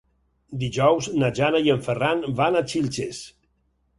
Dijous 0.61 1.09
na 1.23 1.29
Jana 1.41 1.61
i 1.67 1.69
en 1.75 1.85
Ferran 1.87 2.25
van 2.39 2.57
a 2.57 2.65
Xilxes. 2.73 3.23